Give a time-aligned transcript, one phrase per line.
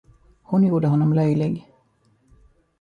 [0.43, 1.71] Hon gjorde honom löjlig.